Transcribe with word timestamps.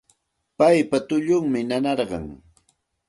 Paypa 0.57 0.97
tullunmi 1.07 1.61
nanarqan 1.69 2.25